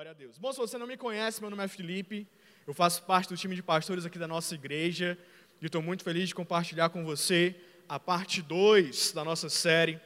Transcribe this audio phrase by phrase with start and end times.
[0.00, 0.38] Glória a Deus.
[0.38, 2.26] Bom, se você não me conhece, meu nome é Felipe.
[2.66, 5.18] Eu faço parte do time de pastores aqui da nossa igreja
[5.60, 7.54] e estou muito feliz de compartilhar com você
[7.86, 10.00] a parte 2 da nossa série,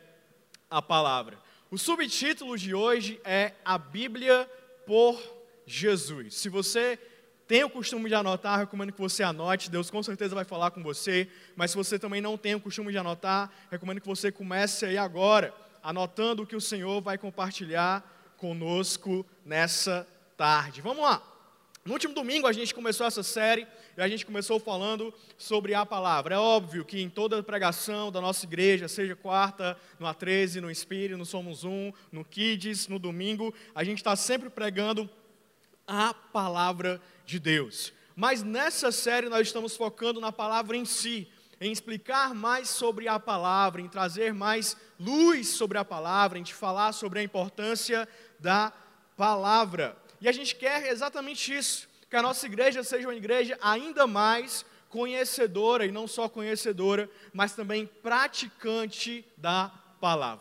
[0.69, 1.39] A Palavra.
[1.71, 4.51] O subtítulo de hoje é A Bíblia
[4.85, 5.17] por
[5.65, 6.35] Jesus.
[6.35, 6.99] Se você
[7.47, 10.83] tem o costume de anotar, recomendo que você anote, Deus com certeza vai falar com
[10.83, 14.87] você, mas se você também não tem o costume de anotar, recomendo que você comece
[14.87, 20.07] aí agora, anotando o que o Senhor vai compartilhar conosco nessa
[20.37, 20.81] tarde.
[20.81, 21.23] Vamos lá.
[21.85, 25.85] No último domingo a gente começou essa série e a gente começou falando sobre a
[25.85, 26.35] palavra.
[26.35, 31.19] É óbvio que em toda pregação da nossa igreja, seja quarta, no A13, no Espírito,
[31.19, 35.11] no Somos Um, no Kids, no domingo, a gente está sempre pregando
[35.87, 37.93] a palavra de Deus.
[38.17, 41.29] Mas nessa série nós estamos focando na palavra em si,
[41.61, 46.55] em explicar mais sobre a palavra, em trazer mais luz sobre a palavra, em te
[46.55, 48.09] falar sobre a importância
[48.39, 48.73] da
[49.17, 49.97] palavra.
[50.21, 54.65] E a gente quer exatamente isso, que a nossa igreja seja uma igreja ainda mais
[54.89, 59.84] conhecedora, e não só conhecedora, mas também praticante da palavra.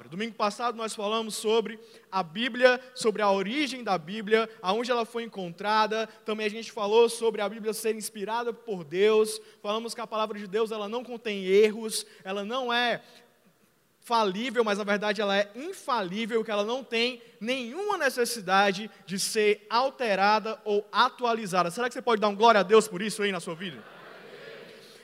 [0.10, 1.80] Domingo passado nós falamos sobre
[2.12, 6.06] a Bíblia, sobre a origem da Bíblia, aonde ela foi encontrada.
[6.26, 9.40] Também a gente falou sobre a Bíblia ser inspirada por Deus.
[9.62, 13.02] Falamos que a palavra de Deus ela não contém erros, ela não é
[14.02, 19.66] falível, mas na verdade ela é infalível, que ela não tem nenhuma necessidade de ser
[19.70, 21.72] alterada ou atualizada.
[21.72, 23.82] Será que você pode dar um glória a Deus por isso aí na sua vida?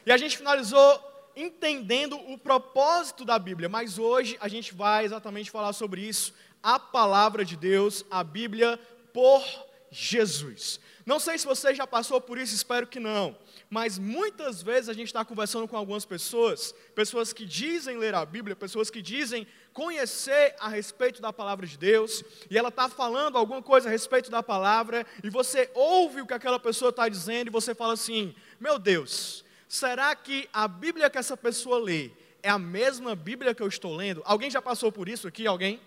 [0.06, 1.09] E a gente finalizou
[1.42, 6.78] entendendo o propósito da Bíblia, mas hoje a gente vai exatamente falar sobre isso, a
[6.80, 8.80] palavra de Deus, a Bíblia
[9.14, 9.44] por
[9.90, 10.80] Jesus.
[11.06, 13.36] Não sei se você já passou por isso, espero que não,
[13.70, 18.26] mas muitas vezes a gente está conversando com algumas pessoas, pessoas que dizem ler a
[18.26, 23.38] Bíblia, pessoas que dizem conhecer a respeito da palavra de Deus, e ela está falando
[23.38, 27.48] alguma coisa a respeito da palavra, e você ouve o que aquela pessoa está dizendo,
[27.48, 32.12] e você fala assim: meu Deus, será que a Bíblia que essa pessoa lê
[32.44, 34.22] é a mesma Bíblia que eu estou lendo?
[34.26, 35.48] Alguém já passou por isso aqui?
[35.48, 35.80] Alguém?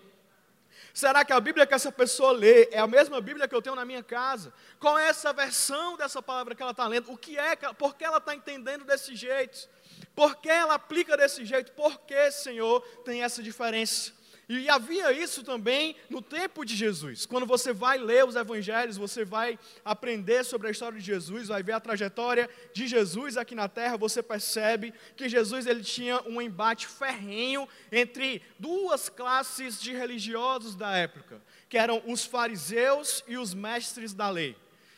[0.94, 3.75] Será que a Bíblia que essa pessoa lê é a mesma Bíblia que eu tenho
[3.75, 4.53] na minha casa?
[4.78, 7.10] Qual é essa versão dessa palavra que ela está lendo?
[7.10, 7.56] O que é?
[7.56, 9.69] Por que ela está entendendo desse jeito?
[10.14, 11.72] Por que ela aplica desse jeito?
[11.72, 14.12] Por que, Senhor, tem essa diferença?
[14.48, 17.25] E havia isso também no tempo de Jesus.
[17.25, 21.62] Quando você vai ler os evangelhos, você vai aprender sobre a história de Jesus, vai
[21.62, 26.42] ver a trajetória de Jesus aqui na terra, você percebe que Jesus ele tinha um
[26.42, 33.54] embate ferrenho entre duas classes de religiosos da época, que eram os fariseus e os
[33.54, 34.56] mestres da lei.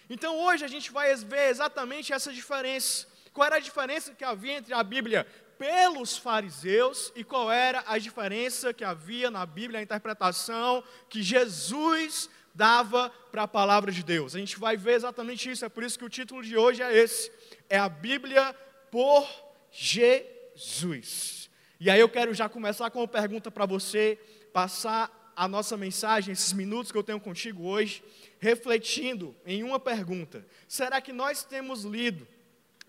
[0.09, 3.07] Então hoje a gente vai ver exatamente essa diferença.
[3.33, 5.27] Qual era a diferença que havia entre a Bíblia
[5.65, 12.29] pelos fariseus e qual era a diferença que havia na Bíblia, a interpretação que Jesus
[12.55, 14.37] dava para a palavra de Deus.
[14.37, 16.95] A gente vai ver exatamente isso, é por isso que o título de hoje é
[16.95, 17.33] esse:
[17.71, 18.55] é a Bíblia
[18.91, 19.27] por
[19.73, 21.49] Jesus.
[21.81, 24.19] E aí eu quero já começar com uma pergunta para você,
[24.53, 28.05] passar a nossa mensagem, esses minutos que eu tenho contigo hoje,
[28.39, 32.29] refletindo em uma pergunta: será que nós temos lido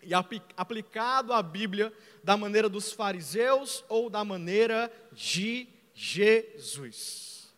[0.06, 1.92] e aplicado a Bíblia
[2.24, 7.54] da maneira dos fariseus ou da maneira de Jesus.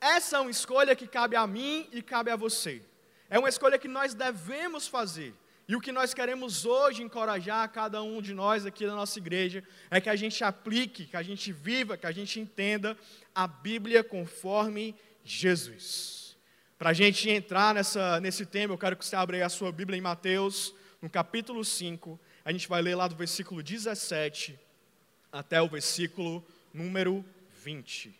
[0.00, 2.82] Essa é uma escolha que cabe a mim e cabe a você.
[3.28, 5.34] É uma escolha que nós devemos fazer.
[5.68, 9.62] E o que nós queremos hoje encorajar cada um de nós aqui da nossa igreja
[9.88, 12.98] é que a gente aplique, que a gente viva, que a gente entenda
[13.32, 16.36] a Bíblia conforme Jesus.
[16.76, 19.70] Para a gente entrar nessa, nesse tema, eu quero que você abra aí a sua
[19.70, 24.58] Bíblia em Mateus, no capítulo 5, a gente vai ler lá do versículo 17
[25.32, 27.24] até o versículo número
[27.62, 28.14] 20.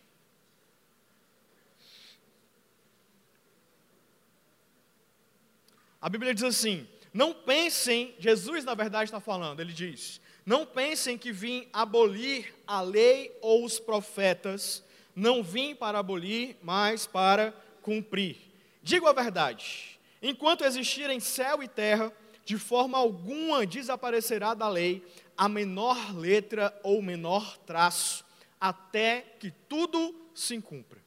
[6.01, 11.17] A Bíblia diz assim: Não pensem, Jesus na verdade está falando, ele diz: Não pensem
[11.17, 14.83] que vim abolir a lei ou os profetas,
[15.15, 17.53] não vim para abolir, mas para
[17.83, 18.37] cumprir.
[18.81, 22.11] Digo a verdade: enquanto existirem céu e terra,
[22.51, 25.01] de forma alguma desaparecerá da lei
[25.37, 28.25] a menor letra ou menor traço,
[28.59, 30.99] até que tudo se cumpra.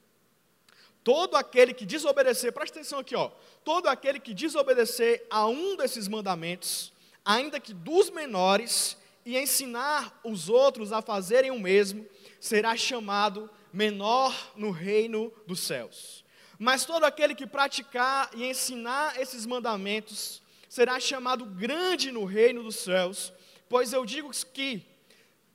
[1.05, 3.31] Todo aquele que desobedecer, presta atenção aqui, ó.
[3.63, 6.91] Todo aquele que desobedecer a um desses mandamentos,
[7.23, 12.07] ainda que dos menores, e ensinar os outros a fazerem o mesmo,
[12.41, 16.25] será chamado menor no reino dos céus.
[16.59, 20.43] Mas todo aquele que praticar e ensinar esses mandamentos,
[20.75, 23.33] será chamado grande no reino dos céus,
[23.69, 24.85] pois eu digo que,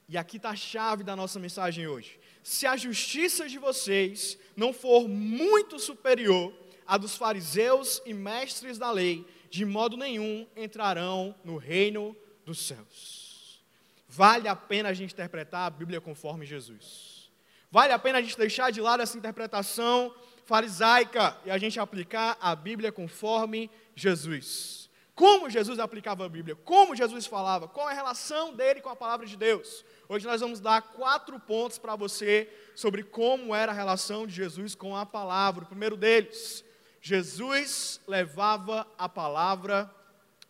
[0.08, 4.72] e aqui está a chave da nossa mensagem hoje: se a justiça de vocês não
[4.72, 6.54] for muito superior
[6.88, 13.62] a dos fariseus e mestres da lei, de modo nenhum entrarão no reino dos céus.
[14.08, 17.30] Vale a pena a gente interpretar a Bíblia conforme Jesus.
[17.70, 22.38] Vale a pena a gente deixar de lado essa interpretação farisaica e a gente aplicar
[22.40, 24.79] a Bíblia conforme Jesus.
[25.20, 29.26] Como Jesus aplicava a Bíblia, como Jesus falava, qual a relação dele com a palavra
[29.26, 29.84] de Deus.
[30.08, 34.76] Hoje nós vamos dar quatro pontos para você sobre como era a relação de Jesus
[34.76, 35.66] com a palavra.
[35.66, 36.64] O primeiro deles,
[37.02, 39.94] Jesus levava a palavra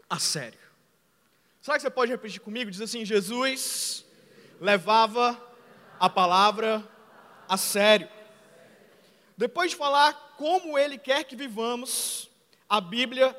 [0.08, 0.60] a sério.
[1.60, 2.70] Será que você pode repetir comigo?
[2.70, 4.06] Diz assim: Jesus
[4.62, 5.36] levava
[6.00, 6.88] a palavra
[7.48, 8.08] a sério.
[9.36, 12.30] Depois de falar como ele quer que vivamos,
[12.70, 13.36] a Bíblia,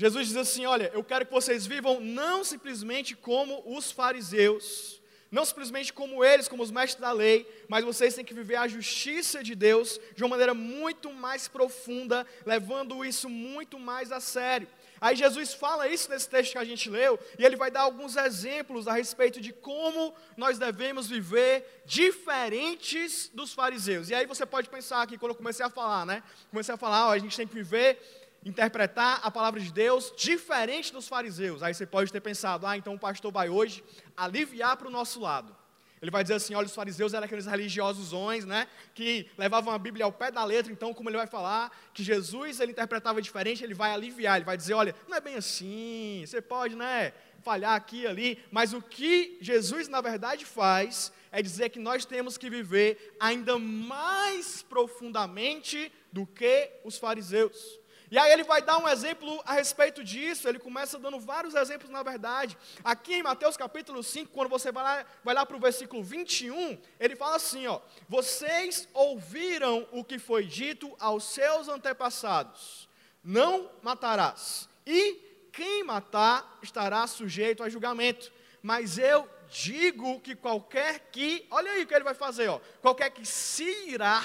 [0.00, 4.98] Jesus diz assim: Olha, eu quero que vocês vivam não simplesmente como os fariseus,
[5.30, 8.66] não simplesmente como eles, como os mestres da lei, mas vocês têm que viver a
[8.66, 14.66] justiça de Deus de uma maneira muito mais profunda, levando isso muito mais a sério.
[15.02, 18.16] Aí Jesus fala isso nesse texto que a gente leu, e ele vai dar alguns
[18.16, 24.08] exemplos a respeito de como nós devemos viver diferentes dos fariseus.
[24.08, 26.22] E aí você pode pensar aqui, quando eu comecei a falar, né?
[26.50, 30.92] Comecei a falar, ó, a gente tem que viver interpretar a palavra de Deus diferente
[30.92, 31.62] dos fariseus.
[31.62, 33.84] Aí você pode ter pensado, ah, então o pastor vai hoje
[34.16, 35.54] aliviar para o nosso lado.
[36.00, 38.12] Ele vai dizer assim: olha, os fariseus eram aqueles religiosos,
[38.46, 38.66] né?
[38.94, 40.72] Que levavam a Bíblia ao pé da letra.
[40.72, 44.36] Então, como ele vai falar que Jesus ele interpretava diferente, ele vai aliviar.
[44.36, 46.24] Ele vai dizer: olha, não é bem assim.
[46.26, 47.12] Você pode, né?
[47.42, 48.38] Falhar aqui e ali.
[48.50, 53.58] Mas o que Jesus, na verdade, faz é dizer que nós temos que viver ainda
[53.58, 57.79] mais profundamente do que os fariseus.
[58.10, 61.90] E aí ele vai dar um exemplo a respeito disso, ele começa dando vários exemplos
[61.90, 62.58] na verdade.
[62.82, 66.76] Aqui em Mateus capítulo 5, quando você vai lá, vai lá para o versículo 21,
[66.98, 72.88] ele fala assim, ó, vocês ouviram o que foi dito aos seus antepassados,
[73.22, 75.14] não matarás, e
[75.52, 78.32] quem matar estará sujeito a julgamento.
[78.62, 83.10] Mas eu digo que qualquer que, olha aí o que ele vai fazer, ó, qualquer
[83.10, 84.22] que se irá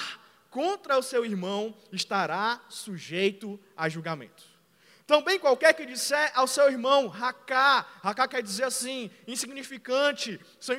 [0.56, 4.42] contra o seu irmão estará sujeito a julgamento.
[5.06, 10.78] Também qualquer que disser ao seu irmão, racá, racá quer dizer assim, insignificante, sem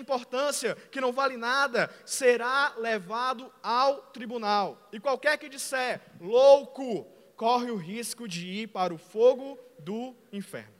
[0.00, 4.88] importância, que não vale nada, será levado ao tribunal.
[4.90, 7.04] E qualquer que disser, louco,
[7.36, 10.79] corre o risco de ir para o fogo do inferno.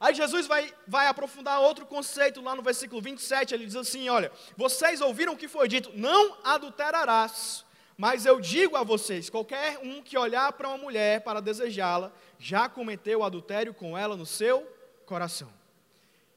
[0.00, 4.30] Aí Jesus vai, vai aprofundar outro conceito lá no versículo 27, ele diz assim: Olha,
[4.56, 7.64] vocês ouviram o que foi dito, não adulterarás.
[7.96, 12.68] Mas eu digo a vocês: qualquer um que olhar para uma mulher para desejá-la, já
[12.68, 14.64] cometeu adultério com ela no seu
[15.04, 15.52] coração.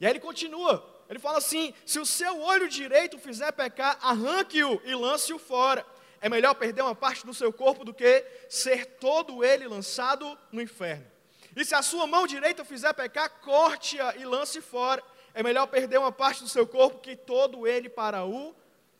[0.00, 4.82] E aí ele continua, ele fala assim: se o seu olho direito fizer pecar, arranque-o
[4.84, 5.86] e lance-o fora.
[6.20, 10.60] É melhor perder uma parte do seu corpo do que ser todo ele lançado no
[10.60, 11.11] inferno.
[11.54, 15.02] E se a sua mão direita fizer pecar, corte-a e lance fora.
[15.34, 18.54] É melhor perder uma parte do seu corpo que todo ele para o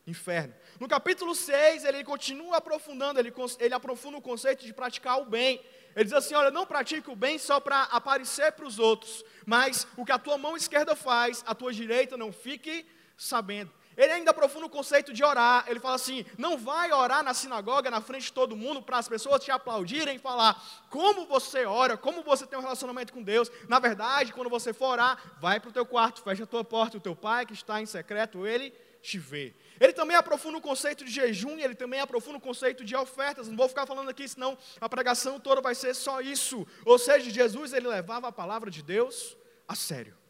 [0.05, 0.53] inferno.
[0.79, 5.63] No capítulo 6, ele continua aprofundando, ele, ele aprofunda o conceito de praticar o bem.
[5.95, 9.87] Ele diz assim: olha, não pratique o bem só para aparecer para os outros, mas
[9.95, 12.85] o que a tua mão esquerda faz, a tua direita não fique
[13.15, 13.71] sabendo.
[13.97, 15.65] Ele ainda aprofunda o conceito de orar.
[15.67, 19.07] Ele fala assim: não vai orar na sinagoga, na frente de todo mundo, para as
[19.07, 23.51] pessoas te aplaudirem e falar como você ora, como você tem um relacionamento com Deus.
[23.67, 26.97] Na verdade, quando você for orar, vai para o teu quarto, fecha a tua porta,
[26.97, 29.53] o teu pai que está em secreto, ele te vê.
[29.79, 33.49] Ele também aprofunda o conceito de jejum e ele também aprofunda o conceito de ofertas.
[33.49, 36.65] Não vou ficar falando aqui, senão a pregação toda vai ser só isso.
[36.85, 39.35] Ou seja, Jesus ele levava a palavra de Deus
[39.67, 40.22] a sério.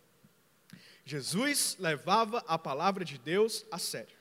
[1.06, 4.16] Jesus levava a palavra de Deus a sério.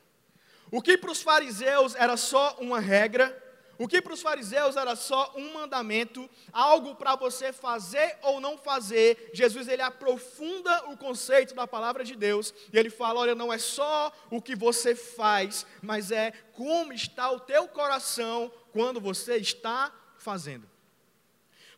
[0.71, 3.39] O que para os fariseus era só uma regra,
[3.79, 8.57] o que para os fariseus era só um mandamento, algo para você fazer ou não
[8.57, 13.53] fazer, Jesus ele aprofunda o conceito da palavra de Deus e ele fala: olha, não
[13.53, 19.37] é só o que você faz, mas é como está o teu coração quando você
[19.37, 20.69] está fazendo.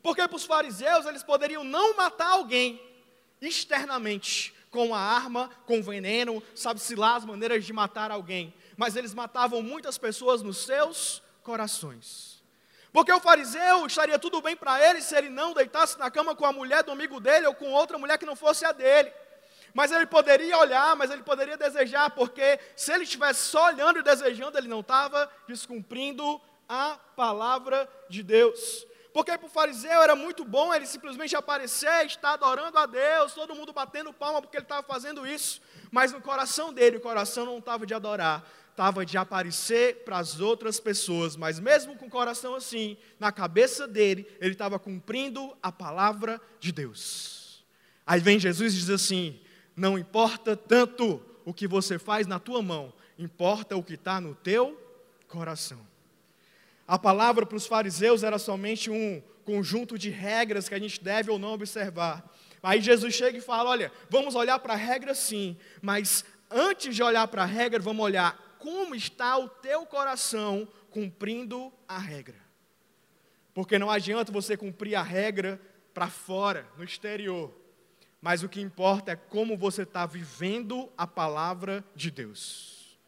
[0.03, 2.81] Porque para os fariseus eles poderiam não matar alguém
[3.41, 8.53] externamente, com a arma, com veneno, sabe-se lá as maneiras de matar alguém.
[8.77, 12.43] Mas eles matavam muitas pessoas nos seus corações.
[12.93, 16.45] Porque o fariseu estaria tudo bem para ele se ele não deitasse na cama com
[16.45, 19.13] a mulher do amigo dele ou com outra mulher que não fosse a dele.
[19.73, 24.03] Mas ele poderia olhar, mas ele poderia desejar, porque se ele estivesse só olhando e
[24.03, 28.85] desejando, ele não estava descumprindo a palavra de Deus.
[29.15, 33.55] Porque para o fariseu era muito bom ele simplesmente aparecer, estar adorando a Deus, todo
[33.55, 35.61] mundo batendo palma porque ele estava fazendo isso.
[35.93, 40.41] Mas no coração dele, o coração não estava de adorar, estava de aparecer para as
[40.41, 45.71] outras pessoas, mas mesmo com o coração assim, na cabeça dele, ele estava cumprindo a
[45.71, 47.65] palavra de Deus.
[48.05, 49.41] Aí vem Jesus e diz assim:
[49.77, 54.35] Não importa tanto o que você faz na tua mão, importa o que está no
[54.35, 54.77] teu
[55.29, 55.94] coração.
[56.87, 61.31] A palavra para os fariseus era somente um conjunto de regras que a gente deve
[61.31, 62.31] ou não observar.
[62.63, 67.03] Aí Jesus chega e fala: Olha, vamos olhar para a regra sim, mas antes de
[67.03, 72.37] olhar para a regra, vamos olhar como está o teu coração cumprindo a regra.
[73.53, 75.61] Porque não adianta você cumprir a regra
[75.93, 77.55] para fora, no exterior,
[78.21, 82.99] mas o que importa é como você está vivendo a palavra de Deus.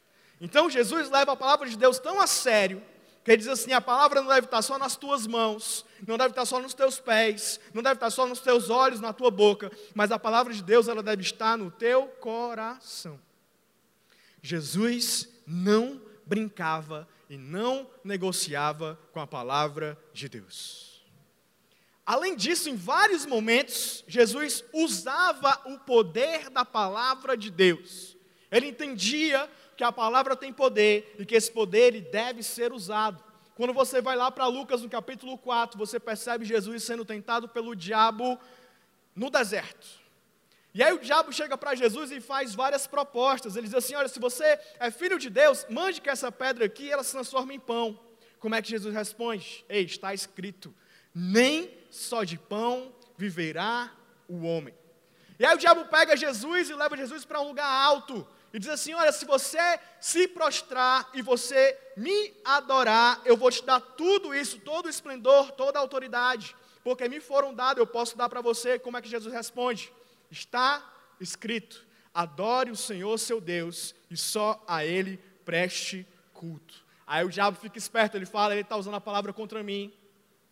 [0.40, 2.82] Então Jesus leva a palavra de Deus tão a sério
[3.26, 6.30] que ele diz assim: a palavra não deve estar só nas tuas mãos, não deve
[6.30, 9.68] estar só nos teus pés, não deve estar só nos teus olhos, na tua boca,
[9.96, 13.18] mas a palavra de Deus ela deve estar no teu coração.
[14.40, 21.04] Jesus não brincava e não negociava com a palavra de Deus.
[22.06, 28.16] Além disso, em vários momentos, Jesus usava o poder da palavra de Deus.
[28.52, 33.22] Ele entendia que a palavra tem poder e que esse poder ele deve ser usado.
[33.54, 37.74] Quando você vai lá para Lucas no capítulo 4, você percebe Jesus sendo tentado pelo
[37.74, 38.38] diabo
[39.14, 39.86] no deserto.
[40.74, 43.56] E aí o diabo chega para Jesus e faz várias propostas.
[43.56, 46.90] Ele diz assim: Olha, se você é filho de Deus, mande que essa pedra aqui
[46.90, 47.98] ela se transforme em pão.
[48.38, 49.64] Como é que Jesus responde?
[49.70, 50.74] Ei, está escrito:
[51.14, 53.90] nem só de pão viverá
[54.28, 54.74] o homem.
[55.38, 58.26] E aí o diabo pega Jesus e leva Jesus para um lugar alto
[58.56, 59.58] e diz assim: Olha, se você
[60.00, 65.52] se prostrar e você me adorar, eu vou te dar tudo isso, todo o esplendor,
[65.52, 68.78] toda a autoridade, porque me foram dados, eu posso dar para você.
[68.78, 69.92] Como é que Jesus responde?
[70.30, 70.82] Está
[71.20, 76.82] escrito: adore o Senhor seu Deus e só a Ele preste culto.
[77.06, 79.92] Aí o diabo fica esperto, ele fala: Ele está usando a palavra contra mim,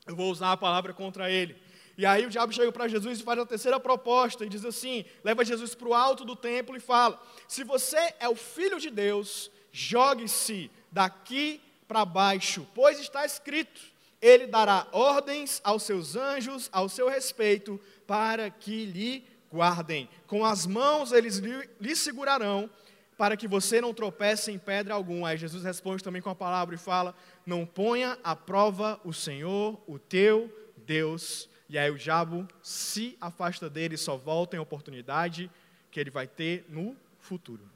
[0.07, 1.57] eu vou usar a palavra contra ele.
[1.97, 5.05] E aí o diabo chega para Jesus e faz a terceira proposta e diz assim:
[5.23, 8.91] leva Jesus para o alto do templo e fala: se você é o filho de
[8.91, 13.81] Deus, jogue-se daqui para baixo, pois está escrito:
[14.21, 20.09] ele dará ordens aos seus anjos ao seu respeito para que lhe guardem.
[20.27, 22.69] Com as mãos eles lhe, lhe segurarão
[23.17, 25.29] para que você não tropece em pedra alguma.
[25.29, 27.15] Aí Jesus responde também com a palavra e fala:
[27.47, 33.69] Não ponha à prova o Senhor, o teu Deus e aí o diabo se afasta
[33.69, 35.51] dele e só volta em oportunidade
[35.91, 37.69] que ele vai ter no futuro.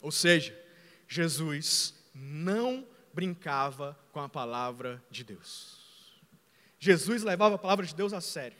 [0.00, 0.56] Ou seja,
[1.08, 6.16] Jesus não brincava com a palavra de Deus.
[6.78, 8.56] Jesus levava a palavra de Deus a sério.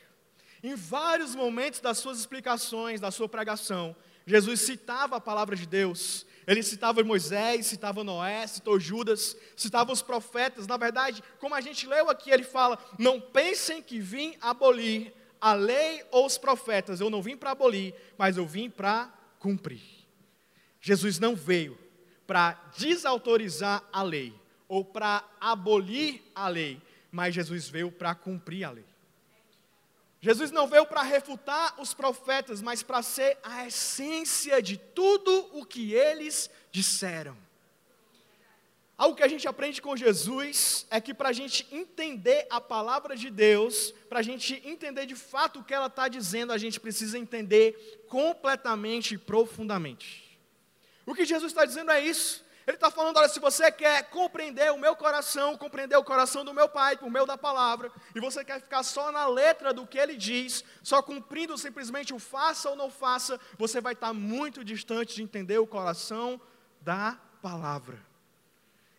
[0.60, 3.94] Em vários momentos das suas explicações, da sua pregação,
[4.26, 10.00] Jesus citava a palavra de Deus ele citava Moisés, citava Noé, citou Judas, citava os
[10.00, 10.67] profetas.
[10.67, 15.52] Na verdade, como a gente leu aqui, ele fala: Não pensem que vim abolir a
[15.52, 17.00] lei ou os profetas.
[17.00, 19.83] Eu não vim para abolir, mas eu vim para cumprir.
[20.81, 21.78] Jesus não veio
[22.26, 24.35] para desautorizar a lei
[24.67, 26.81] ou para abolir a lei,
[27.12, 28.88] mas Jesus veio para cumprir a lei.
[30.20, 35.64] Jesus não veio para refutar os profetas, mas para ser a essência de tudo o
[35.64, 37.37] que eles disseram.
[38.96, 43.14] Algo que a gente aprende com Jesus é que para a gente entender a palavra
[43.14, 46.80] de Deus, para a gente entender de fato o que ela está dizendo, a gente
[46.80, 50.37] precisa entender completamente e profundamente.
[51.06, 52.44] O que Jesus está dizendo é isso.
[52.68, 56.52] Ele está falando: olha, se você quer compreender o meu coração, compreender o coração do
[56.52, 59.96] meu Pai, por meio da palavra, e você quer ficar só na letra do que
[59.96, 65.16] ele diz, só cumprindo simplesmente o faça ou não faça, você vai estar muito distante
[65.16, 66.38] de entender o coração
[66.82, 67.98] da palavra.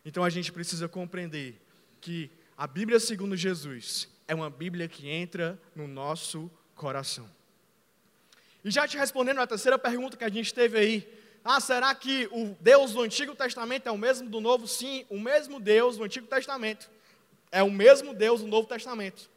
[0.04, 1.62] Então a gente precisa compreender
[2.02, 7.30] que a Bíblia segundo Jesus é uma Bíblia que entra no nosso coração.
[8.66, 12.28] E já te respondendo a terceira pergunta que a gente teve aí, ah, será que
[12.32, 14.68] o Deus do Antigo Testamento é o mesmo do Novo?
[14.68, 16.90] Sim, o mesmo Deus do Antigo Testamento
[17.52, 19.30] é o mesmo Deus do Novo Testamento.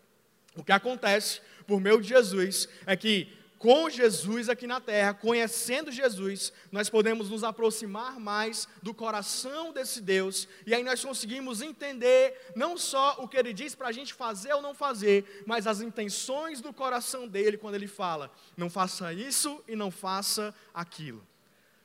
[0.56, 3.28] O que acontece por meio de Jesus é que
[3.62, 10.00] com Jesus aqui na terra, conhecendo Jesus, nós podemos nos aproximar mais do coração desse
[10.00, 14.14] Deus, e aí nós conseguimos entender não só o que ele diz para a gente
[14.14, 19.12] fazer ou não fazer, mas as intenções do coração dele quando ele fala: não faça
[19.12, 21.25] isso e não faça aquilo.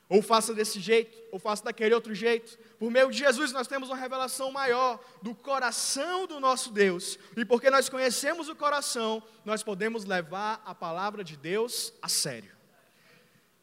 [0.08, 2.58] Ou faça desse jeito, ou faça daquele outro jeito.
[2.78, 7.18] Por meio de Jesus, nós temos uma revelação maior do coração do nosso Deus.
[7.36, 12.56] E porque nós conhecemos o coração, nós podemos levar a palavra de Deus a sério.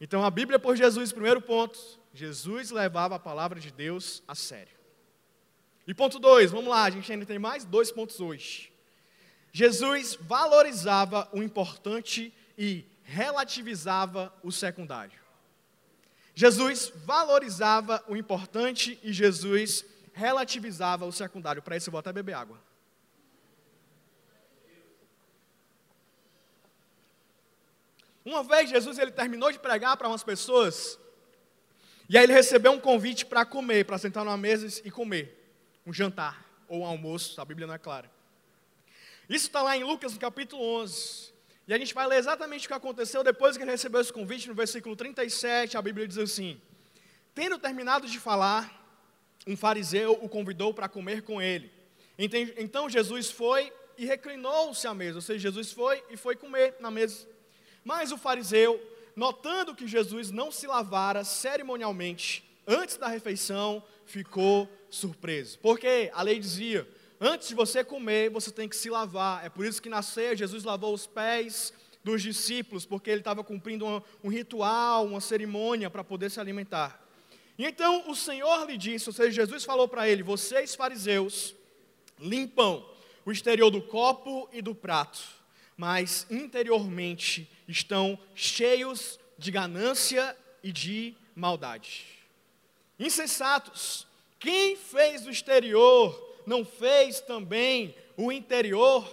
[0.00, 1.78] Então, a Bíblia por Jesus, primeiro ponto,
[2.14, 4.76] Jesus levava a palavra de Deus a sério.
[5.86, 8.72] E ponto 2, vamos lá, a gente ainda tem mais dois pontos hoje.
[9.52, 15.25] Jesus valorizava o importante e relativizava o secundário.
[16.38, 21.62] Jesus valorizava o importante e Jesus relativizava o secundário.
[21.62, 22.60] Para isso eu vou até beber água.
[28.22, 30.98] Uma vez Jesus ele terminou de pregar para umas pessoas
[32.06, 35.34] e aí ele recebeu um convite para comer, para sentar numa mesa e comer,
[35.86, 38.10] um jantar ou um almoço, a Bíblia não é clara.
[39.26, 41.32] Isso está lá em Lucas no capítulo 11.
[41.68, 44.48] E a gente vai ler exatamente o que aconteceu depois que ele recebeu esse convite,
[44.48, 46.60] no versículo 37, a Bíblia diz assim:
[47.34, 48.72] Tendo terminado de falar,
[49.46, 51.70] um fariseu o convidou para comer com ele.
[52.18, 56.90] Então Jesus foi e reclinou-se à mesa, ou seja, Jesus foi e foi comer na
[56.90, 57.26] mesa.
[57.84, 58.80] Mas o fariseu,
[59.14, 65.58] notando que Jesus não se lavara cerimonialmente antes da refeição, ficou surpreso.
[65.58, 66.86] Porque a lei dizia:
[67.20, 69.44] antes de você comer, você tem que se lavar.
[69.44, 73.42] É por isso que na ceia Jesus lavou os pés dos discípulos, porque ele estava
[73.42, 77.02] cumprindo um, um ritual, uma cerimônia para poder se alimentar.
[77.58, 81.54] E então o Senhor lhe disse, ou seja, Jesus falou para ele: Vocês, fariseus,
[82.20, 82.84] limpam
[83.24, 85.20] o exterior do copo e do prato,
[85.76, 92.06] mas interiormente estão cheios de ganância e de maldade.
[92.98, 94.06] Insensatos,
[94.38, 99.06] quem fez o exterior não fez também o interior?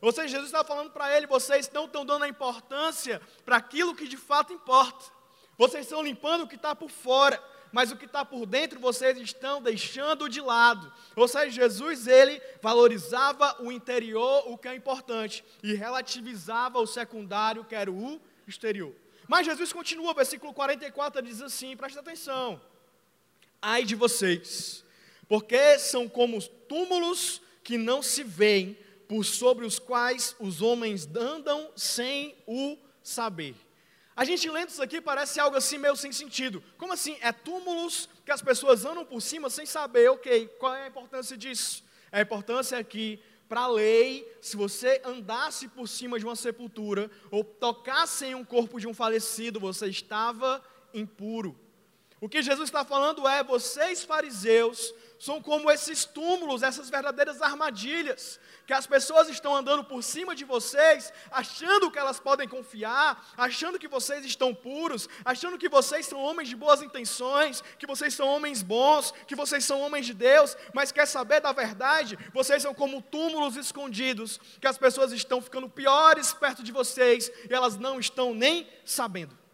[0.00, 3.94] Ou seja, Jesus estava falando para ele: vocês não estão dando a importância para aquilo
[3.94, 5.16] que de fato importa.
[5.58, 7.42] Vocês estão limpando o que está por fora,
[7.72, 10.92] mas o que está por dentro vocês estão deixando de lado.
[11.16, 17.64] Ou seja, Jesus ele valorizava o interior, o que é importante, e relativizava o secundário,
[17.64, 18.94] que era o exterior.
[19.26, 22.60] Mas Jesus continua, versículo 44 diz assim: presta atenção.
[23.60, 24.84] Ai de vocês,
[25.28, 28.76] porque são como túmulos que não se veem,
[29.08, 33.54] por sobre os quais os homens andam sem o saber.
[34.16, 36.62] A gente lendo isso aqui parece algo assim meio sem sentido.
[36.78, 37.16] Como assim?
[37.20, 41.36] É túmulos que as pessoas andam por cima sem saber, ok, qual é a importância
[41.36, 41.84] disso?
[42.10, 47.10] A importância é que para a lei, se você andasse por cima de uma sepultura
[47.30, 51.56] ou tocasse em um corpo de um falecido, você estava impuro.
[52.20, 58.38] O que Jesus está falando é: vocês fariseus são como esses túmulos, essas verdadeiras armadilhas,
[58.66, 63.78] que as pessoas estão andando por cima de vocês, achando que elas podem confiar, achando
[63.78, 68.26] que vocês estão puros, achando que vocês são homens de boas intenções, que vocês são
[68.28, 72.18] homens bons, que vocês são homens de Deus, mas quer saber da verdade?
[72.34, 77.54] Vocês são como túmulos escondidos, que as pessoas estão ficando piores perto de vocês e
[77.54, 79.45] elas não estão nem sabendo.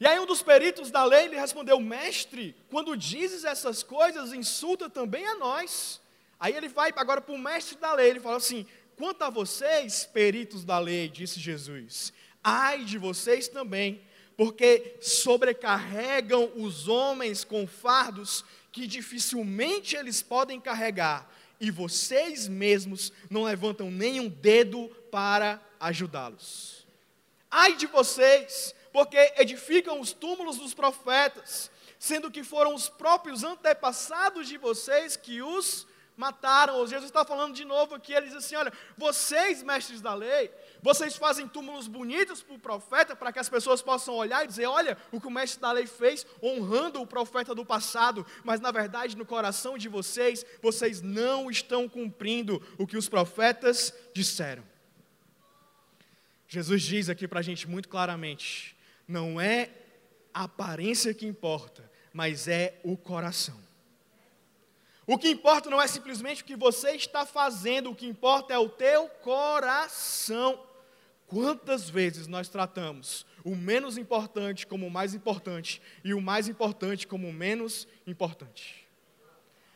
[0.00, 4.88] E aí um dos peritos da lei lhe respondeu: Mestre, quando dizes essas coisas, insulta
[4.88, 6.00] também a nós.
[6.38, 8.64] Aí ele vai agora para o mestre da lei, ele fala assim:
[8.98, 14.02] Quanto a vocês, peritos da lei, disse Jesus, ai de vocês também,
[14.36, 23.44] porque sobrecarregam os homens com fardos que dificilmente eles podem carregar, e vocês mesmos não
[23.44, 26.84] levantam nem um dedo para ajudá-los.
[27.48, 34.48] Ai de vocês, porque edificam os túmulos dos profetas, sendo que foram os próprios antepassados
[34.48, 35.86] de vocês que os
[36.18, 36.84] mataram.
[36.84, 40.50] Jesus está falando de novo aqui, ele diz assim: olha, vocês, mestres da lei,
[40.82, 44.66] vocês fazem túmulos bonitos para o profeta, para que as pessoas possam olhar e dizer:
[44.66, 48.72] olha, o que o mestre da lei fez, honrando o profeta do passado, mas na
[48.72, 54.64] verdade no coração de vocês, vocês não estão cumprindo o que os profetas disseram.
[56.48, 58.76] Jesus diz aqui para a gente muito claramente:
[59.08, 59.70] não é
[60.32, 63.58] a aparência que importa, mas é o coração.
[65.06, 68.58] O que importa não é simplesmente o que você está fazendo, o que importa é
[68.58, 70.62] o teu coração.
[71.26, 77.06] Quantas vezes nós tratamos o menos importante como o mais importante e o mais importante
[77.06, 78.86] como o menos importante?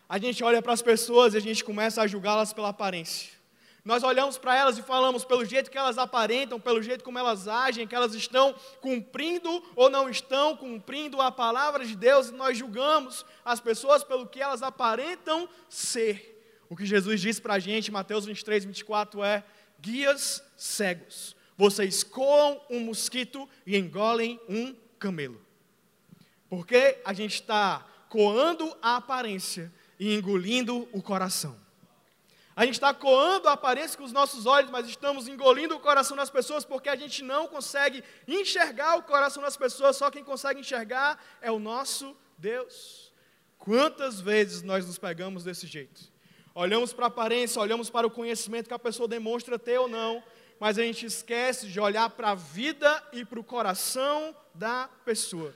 [0.06, 3.41] A gente olha para as pessoas e a gente começa a julgá-las pela aparência.
[3.84, 7.48] Nós olhamos para elas e falamos pelo jeito que elas aparentam, pelo jeito como elas
[7.48, 12.56] agem, que elas estão cumprindo ou não estão cumprindo a palavra de Deus, e nós
[12.56, 16.28] julgamos as pessoas pelo que elas aparentam ser.
[16.68, 19.42] O que Jesus disse para a gente, Mateus 23, 24, é:
[19.80, 25.44] guias cegos, vocês coam um mosquito e engolem um camelo.
[26.48, 31.61] Porque a gente está coando a aparência e engolindo o coração.
[32.54, 36.16] A gente está coando a aparência com os nossos olhos, mas estamos engolindo o coração
[36.16, 40.60] das pessoas porque a gente não consegue enxergar o coração das pessoas, só quem consegue
[40.60, 43.10] enxergar é o nosso Deus.
[43.58, 46.12] Quantas vezes nós nos pegamos desse jeito?
[46.54, 50.22] Olhamos para a aparência, olhamos para o conhecimento que a pessoa demonstra ter ou não,
[50.60, 55.54] mas a gente esquece de olhar para a vida e para o coração da pessoa.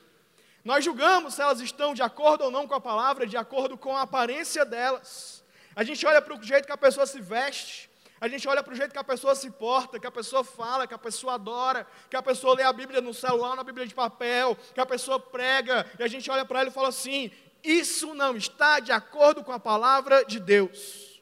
[0.65, 3.95] Nós julgamos se elas estão de acordo ou não com a palavra, de acordo com
[3.95, 5.45] a aparência delas.
[5.77, 8.73] A gente olha para o jeito que a pessoa se veste, a gente olha para
[8.73, 11.87] o jeito que a pessoa se porta, que a pessoa fala, que a pessoa adora,
[12.09, 15.21] que a pessoa lê a Bíblia no celular, na Bíblia de papel, que a pessoa
[15.21, 17.31] prega, e a gente olha para ela e fala assim:
[17.63, 21.21] isso não está de acordo com a palavra de Deus.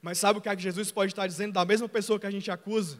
[0.00, 2.30] Mas sabe o que, é que Jesus pode estar dizendo da mesma pessoa que a
[2.30, 2.98] gente acusa?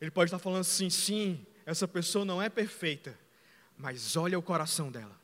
[0.00, 3.18] Ele pode estar falando assim: sim, essa pessoa não é perfeita,
[3.76, 5.23] mas olha o coração dela.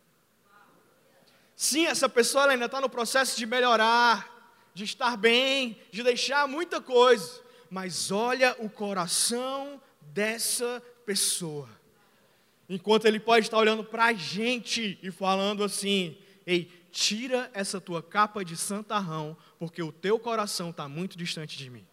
[1.63, 6.81] Sim, essa pessoa ainda está no processo de melhorar, de estar bem, de deixar muita
[6.81, 7.39] coisa,
[7.71, 11.69] mas olha o coração dessa pessoa.
[12.67, 18.03] Enquanto ele pode estar olhando para a gente e falando assim: ei, tira essa tua
[18.03, 21.87] capa de santarrão, porque o teu coração está muito distante de mim.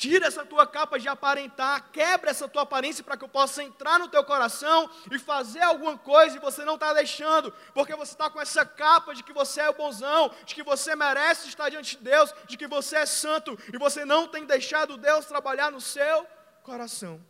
[0.00, 3.98] Tira essa tua capa de aparentar, quebra essa tua aparência para que eu possa entrar
[3.98, 8.30] no teu coração e fazer alguma coisa e você não está deixando, porque você está
[8.30, 11.98] com essa capa de que você é o bonzão, de que você merece estar diante
[11.98, 15.82] de Deus, de que você é santo e você não tem deixado Deus trabalhar no
[15.82, 16.26] seu
[16.62, 17.20] coração.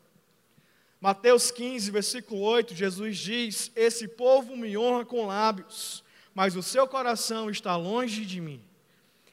[1.01, 6.87] Mateus 15, versículo 8, Jesus diz: Esse povo me honra com lábios, mas o seu
[6.87, 8.65] coração está longe de mim.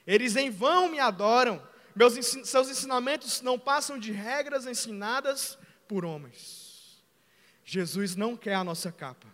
[0.08, 1.62] Eles em vão me adoram
[1.98, 2.14] meus,
[2.46, 5.58] seus ensinamentos não passam de regras ensinadas
[5.88, 7.02] por homens.
[7.66, 9.28] Jesus não quer a nossa capa.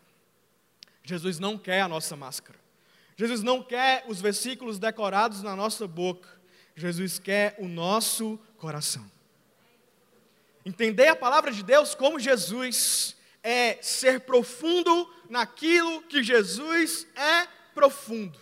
[1.03, 2.57] Jesus não quer a nossa máscara.
[3.17, 6.29] Jesus não quer os versículos decorados na nossa boca.
[6.75, 9.05] Jesus quer o nosso coração.
[10.65, 18.39] Entender a palavra de Deus como Jesus é ser profundo naquilo que Jesus é profundo.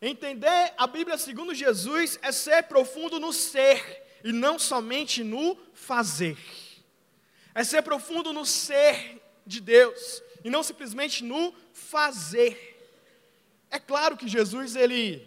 [0.00, 6.36] Entender a Bíblia segundo Jesus é ser profundo no ser e não somente no fazer.
[7.54, 12.78] É ser profundo no ser de Deus e não simplesmente no fazer.
[13.70, 15.26] É claro que Jesus ele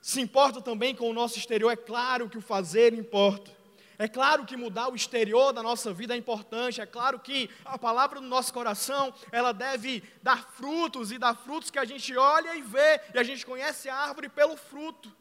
[0.00, 3.50] se importa também com o nosso exterior, é claro que o fazer importa.
[3.98, 7.78] É claro que mudar o exterior da nossa vida é importante, é claro que a
[7.78, 12.56] palavra no nosso coração, ela deve dar frutos e dar frutos que a gente olha
[12.56, 15.14] e vê, e a gente conhece a árvore pelo fruto.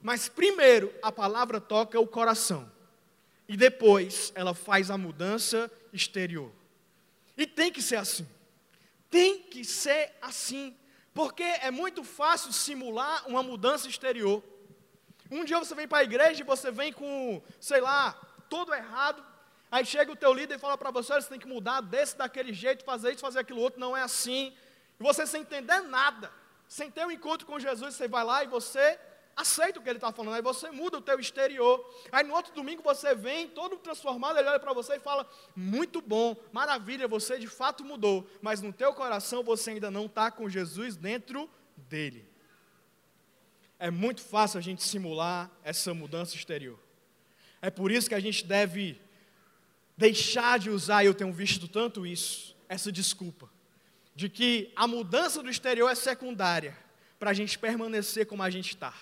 [0.00, 2.70] Mas primeiro, a palavra toca o coração.
[3.48, 6.50] E depois ela faz a mudança exterior.
[7.36, 8.26] E tem que ser assim.
[9.10, 10.74] Tem que ser assim,
[11.12, 14.42] porque é muito fácil simular uma mudança exterior.
[15.30, 18.12] Um dia você vem para a igreja e você vem com, sei lá,
[18.48, 19.24] todo errado.
[19.70, 22.52] Aí chega o teu líder e fala para você, você tem que mudar desse, daquele
[22.52, 24.54] jeito, fazer isso, fazer aquilo outro, não é assim.
[25.00, 26.30] E você sem entender nada,
[26.68, 28.98] sem ter um encontro com Jesus, você vai lá e você
[29.36, 31.84] aceita o que ele está falando, aí você muda o teu exterior.
[32.12, 36.00] Aí no outro domingo você vem, todo transformado, ele olha para você e fala, muito
[36.00, 40.48] bom, maravilha, você de fato mudou, mas no teu coração você ainda não está com
[40.48, 42.33] Jesus dentro dele
[43.84, 46.78] é muito fácil a gente simular essa mudança exterior.
[47.60, 48.98] É por isso que a gente deve
[49.94, 53.50] deixar de usar, eu tenho visto tanto isso, essa desculpa,
[54.16, 56.74] de que a mudança do exterior é secundária
[57.18, 58.94] para a gente permanecer como a gente está.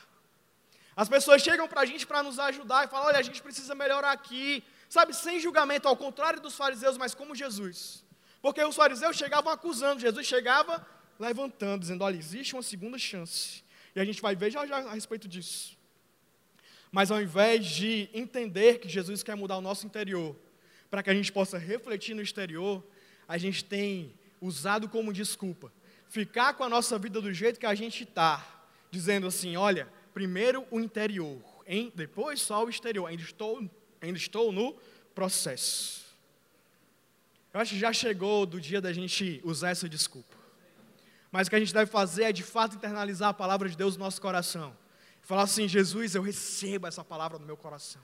[0.97, 3.77] As pessoas chegam para a gente para nos ajudar e falam: olha, a gente precisa
[3.77, 8.05] melhorar aqui, sabe, sem julgamento, ao contrário dos fariseus, mas como Jesus.
[8.41, 10.85] Porque os fariseus chegavam acusando, Jesus chegava
[11.21, 13.62] levantando, dizendo: olha, existe uma segunda chance.
[13.95, 15.77] E a gente vai ver já já a respeito disso.
[16.91, 20.37] Mas ao invés de entender que Jesus quer mudar o nosso interior,
[20.91, 22.85] para que a gente possa refletir no exterior,
[23.27, 25.73] a gente tem usado como desculpa
[26.13, 30.67] ficar com a nossa vida do jeito que a gente está, dizendo assim: olha, primeiro
[30.71, 31.91] o interior, hein?
[31.95, 33.67] depois só o exterior, ainda estou,
[33.99, 34.77] ainda estou no
[35.15, 36.03] processo.
[37.55, 40.37] Eu acho que já chegou do dia da gente usar essa desculpa.
[41.33, 43.97] Mas o que a gente deve fazer é de fato internalizar a palavra de Deus
[43.97, 44.77] no nosso coração.
[45.23, 48.03] Falar assim: Jesus, eu recebo essa palavra no meu coração.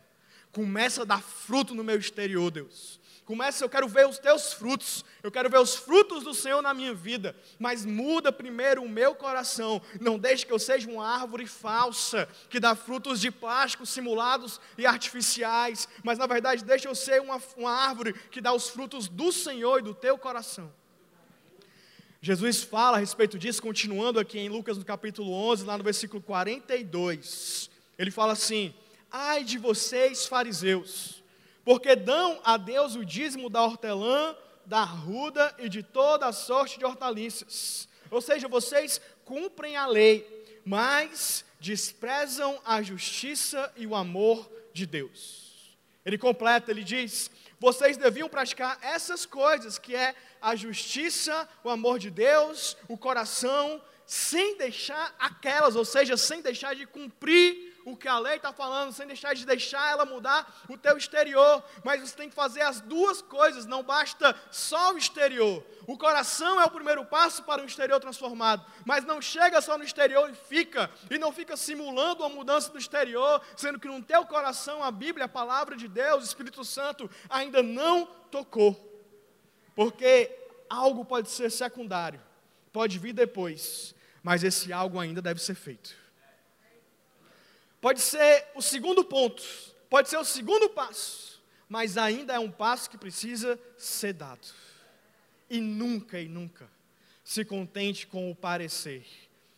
[0.51, 2.99] Começa a dar fruto no meu exterior, Deus.
[3.27, 6.73] Começa, eu quero ver os teus frutos, eu quero ver os frutos do Senhor na
[6.73, 9.83] minha vida, mas muda primeiro o meu coração.
[10.01, 14.87] Não deixe que eu seja uma árvore falsa, que dá frutos de plástico simulados e
[14.87, 19.31] artificiais, mas na verdade deixa eu ser uma, uma árvore que dá os frutos do
[19.31, 20.73] Senhor e do teu coração.
[22.21, 26.21] Jesus fala a respeito disso, continuando aqui em Lucas no capítulo 11, lá no versículo
[26.21, 27.71] 42.
[27.97, 28.75] Ele fala assim:
[29.11, 31.23] Ai de vocês, fariseus,
[31.65, 34.35] porque dão a Deus o dízimo da hortelã,
[34.67, 37.89] da arruda e de toda a sorte de hortaliças.
[38.11, 45.77] Ou seja, vocês cumprem a lei, mas desprezam a justiça e o amor de Deus.
[46.05, 51.99] Ele completa, ele diz: vocês deviam praticar essas coisas, que é a justiça, o amor
[51.99, 58.09] de Deus, o coração, sem deixar aquelas, ou seja, sem deixar de cumprir o que
[58.09, 61.63] a lei está falando, sem deixar de deixar ela mudar o teu exterior.
[61.85, 65.65] Mas você tem que fazer as duas coisas, não basta só o exterior.
[65.87, 69.85] O coração é o primeiro passo para um exterior transformado, mas não chega só no
[69.85, 74.25] exterior e fica, e não fica simulando uma mudança do exterior, sendo que no teu
[74.27, 78.88] coração a Bíblia, a palavra de Deus, o Espírito Santo ainda não tocou.
[79.79, 80.37] Porque
[80.69, 82.21] algo pode ser secundário,
[82.73, 85.95] pode vir depois, mas esse algo ainda deve ser feito.
[87.81, 89.41] Pode ser o segundo ponto,
[89.89, 94.49] pode ser o segundo passo, mas ainda é um passo que precisa ser dado.
[95.49, 96.69] E nunca e nunca
[97.23, 99.07] se contente com o parecer.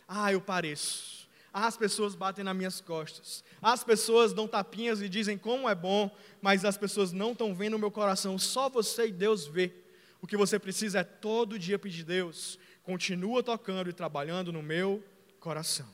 [0.06, 1.26] Ah, eu pareço.
[1.50, 3.42] Ah, as pessoas batem nas minhas costas.
[3.62, 7.76] As pessoas dão tapinhas e dizem como é bom, mas as pessoas não estão vendo
[7.76, 8.38] o meu coração.
[8.38, 9.88] Só você e Deus vê.
[10.22, 15.02] O que você precisa é todo dia pedir Deus, continua tocando e trabalhando no meu
[15.38, 15.88] coração.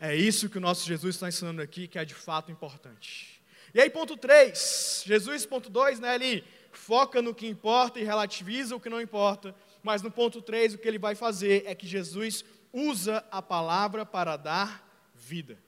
[0.00, 3.40] É isso que o nosso Jesus está ensinando aqui, que é de fato importante.
[3.72, 8.74] E aí, ponto 3, Jesus, ponto 2, né, ele foca no que importa e relativiza
[8.74, 11.86] o que não importa, mas no ponto 3, o que ele vai fazer é que
[11.86, 15.58] Jesus usa a palavra para dar vida.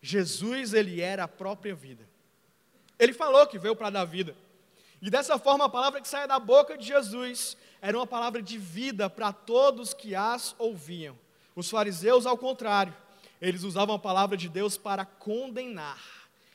[0.00, 2.08] Jesus, ele era a própria vida.
[2.98, 4.36] Ele falou que veio para dar vida.
[5.04, 8.56] E dessa forma, a palavra que saia da boca de Jesus era uma palavra de
[8.56, 11.14] vida para todos que as ouviam.
[11.54, 12.96] Os fariseus, ao contrário,
[13.38, 16.02] eles usavam a palavra de Deus para condenar,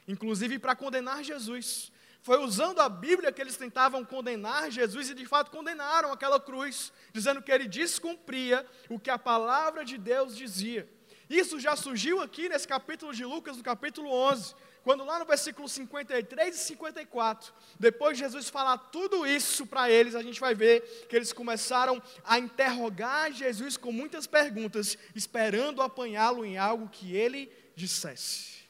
[0.07, 1.91] inclusive para condenar Jesus.
[2.23, 6.91] Foi usando a Bíblia que eles tentavam condenar Jesus e de fato condenaram aquela cruz,
[7.13, 10.89] dizendo que ele descumpria o que a palavra de Deus dizia.
[11.29, 14.55] Isso já surgiu aqui nesse capítulo de Lucas, no capítulo 11,
[14.89, 20.15] quando lá no versículo 53 e 54, depois de Jesus falar tudo isso para eles,
[20.15, 26.43] a gente vai ver que eles começaram a interrogar Jesus com muitas perguntas, esperando apanhá-lo
[26.43, 28.63] em algo que ele dissesse.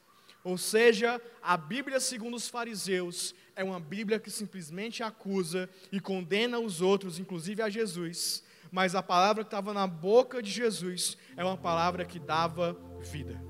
[0.44, 6.58] Ou seja, a Bíblia, segundo os fariseus, é uma Bíblia que simplesmente acusa e condena
[6.58, 11.42] os outros, inclusive a Jesus, mas a palavra que estava na boca de Jesus é
[11.42, 13.40] uma palavra que dava vida.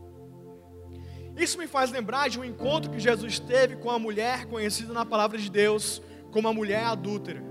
[1.40, 5.06] Isso me faz lembrar de um encontro que Jesus teve com uma mulher conhecida na
[5.06, 7.42] palavra de Deus como a mulher adúltera.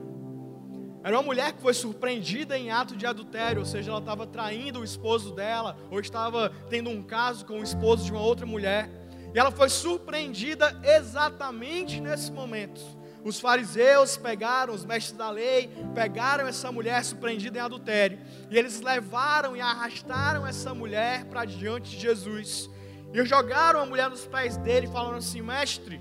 [1.03, 4.81] Era uma mulher que foi surpreendida em ato de adultério, ou seja, ela estava traindo
[4.81, 8.87] o esposo dela, ou estava tendo um caso com o esposo de uma outra mulher.
[9.33, 12.79] E ela foi surpreendida exatamente nesse momento.
[13.23, 18.19] Os fariseus pegaram, os mestres da lei, pegaram essa mulher surpreendida em adultério,
[18.51, 22.69] e eles levaram e arrastaram essa mulher para diante de Jesus.
[23.13, 25.99] E jogaram a mulher nos pés dele, falando assim: Mestre,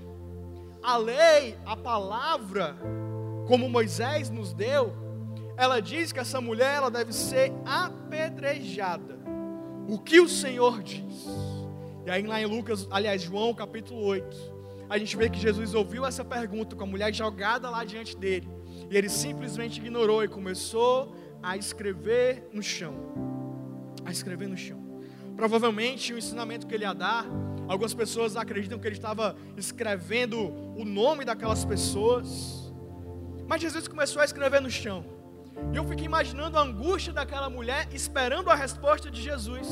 [0.81, 2.77] a lei, a palavra,
[3.47, 4.93] como Moisés nos deu,
[5.57, 9.17] ela diz que essa mulher ela deve ser apedrejada.
[9.87, 11.25] O que o Senhor diz?
[12.05, 14.37] E aí lá em Lucas, aliás, João capítulo 8,
[14.89, 18.47] a gente vê que Jesus ouviu essa pergunta com a mulher jogada lá diante dele.
[18.89, 22.95] E ele simplesmente ignorou e começou a escrever no chão.
[24.05, 24.88] A escrever no chão.
[25.39, 27.25] Provavelmente o ensinamento que ele ia dar,
[27.65, 30.37] algumas pessoas acreditam que ele estava escrevendo
[30.75, 32.69] o nome daquelas pessoas.
[33.47, 35.05] Mas Jesus começou a escrever no chão.
[35.71, 39.69] E eu fiquei imaginando a angústia daquela mulher esperando a resposta de Jesus.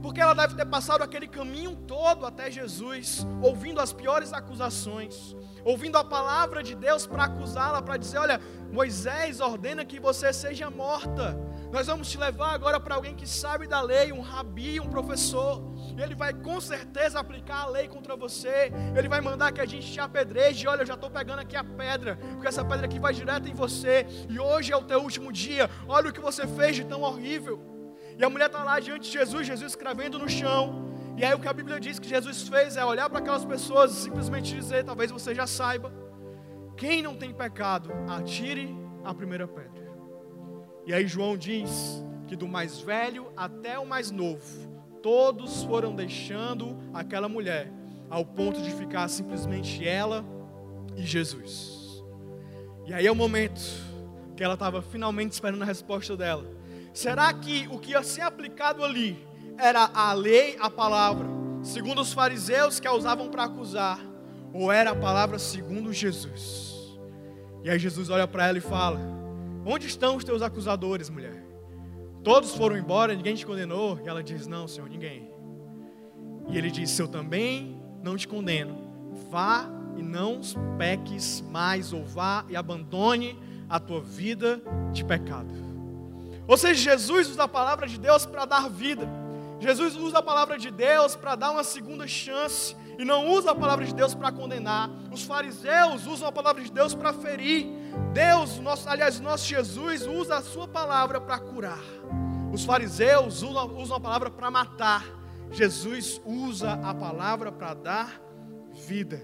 [0.00, 5.98] Porque ela deve ter passado aquele caminho todo até Jesus, ouvindo as piores acusações, ouvindo
[5.98, 11.36] a palavra de Deus para acusá-la, para dizer: Olha, Moisés ordena que você seja morta.
[11.74, 15.60] Nós vamos te levar agora para alguém que sabe da lei, um rabi, um professor.
[16.00, 18.70] Ele vai com certeza aplicar a lei contra você.
[18.96, 20.68] Ele vai mandar que a gente te apedreje.
[20.68, 23.54] Olha, eu já estou pegando aqui a pedra, porque essa pedra aqui vai direto em
[23.54, 24.06] você.
[24.28, 25.68] E hoje é o teu último dia.
[25.88, 27.60] Olha o que você fez de tão horrível.
[28.16, 30.94] E a mulher está lá diante de Jesus, Jesus escrevendo no chão.
[31.16, 33.90] E aí o que a Bíblia diz que Jesus fez é olhar para aquelas pessoas
[33.90, 35.92] e simplesmente dizer, talvez você já saiba,
[36.76, 39.83] quem não tem pecado, atire a primeira pedra.
[40.86, 44.44] E aí João diz que do mais velho até o mais novo,
[45.02, 47.70] todos foram deixando aquela mulher,
[48.10, 50.24] ao ponto de ficar simplesmente ela
[50.96, 52.04] e Jesus.
[52.86, 53.62] E aí é o momento
[54.36, 56.44] que ela estava finalmente esperando a resposta dela.
[56.92, 59.26] Será que o que ia ser aplicado ali
[59.58, 61.26] era a lei, a palavra,
[61.62, 63.98] segundo os fariseus que a usavam para acusar,
[64.52, 66.74] ou era a palavra segundo Jesus?
[67.62, 69.00] E aí Jesus olha para ela e fala:
[69.64, 71.42] Onde estão os teus acusadores, mulher?
[72.22, 74.00] Todos foram embora, ninguém te condenou?
[74.04, 75.30] E ela diz: Não, Senhor, ninguém.
[76.48, 78.76] E ele diz: Eu também não te condeno.
[79.30, 80.40] Vá e não
[80.76, 85.52] peques mais, ou vá e abandone a tua vida de pecado.
[86.46, 89.08] Ou seja, Jesus usa a palavra de Deus para dar vida.
[89.60, 93.54] Jesus usa a palavra de Deus para dar uma segunda chance e não usa a
[93.54, 94.90] palavra de Deus para condenar.
[95.10, 97.66] Os fariseus usam a palavra de Deus para ferir.
[98.12, 101.82] Deus, nosso, aliás, nosso Jesus usa a sua palavra para curar.
[102.52, 105.04] Os fariseus usam, a palavra para matar.
[105.50, 108.22] Jesus usa a palavra para dar
[108.86, 109.20] vida.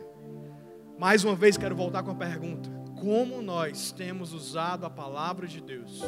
[0.99, 2.69] Mais uma vez quero voltar com a pergunta:
[3.01, 6.03] como nós temos usado a palavra de Deus?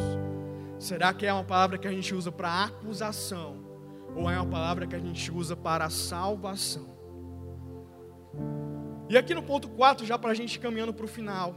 [0.78, 3.64] Será que é uma palavra que a gente usa para acusação?
[4.16, 6.92] Ou é uma palavra que a gente usa para salvação?
[9.08, 11.54] E aqui no ponto 4, já para a gente caminhando para o final.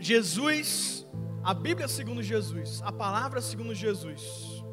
[0.00, 1.06] Jesus,
[1.44, 4.64] a Bíblia segundo Jesus, a palavra segundo Jesus,